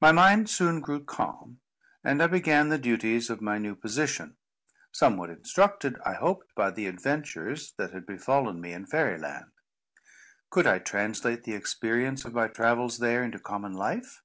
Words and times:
My 0.00 0.10
mind 0.10 0.50
soon 0.50 0.80
grew 0.80 1.04
calm; 1.04 1.60
and 2.02 2.20
I 2.20 2.26
began 2.26 2.70
the 2.70 2.76
duties 2.76 3.30
of 3.30 3.40
my 3.40 3.56
new 3.56 3.76
position, 3.76 4.36
somewhat 4.90 5.30
instructed, 5.30 5.96
I 6.04 6.14
hoped, 6.14 6.52
by 6.56 6.72
the 6.72 6.88
adventures 6.88 7.72
that 7.78 7.92
had 7.92 8.04
befallen 8.04 8.60
me 8.60 8.72
in 8.72 8.84
Fairy 8.86 9.16
Land. 9.16 9.52
Could 10.50 10.66
I 10.66 10.80
translate 10.80 11.44
the 11.44 11.54
experience 11.54 12.24
of 12.24 12.34
my 12.34 12.48
travels 12.48 12.98
there, 12.98 13.22
into 13.22 13.38
common 13.38 13.74
life? 13.74 14.22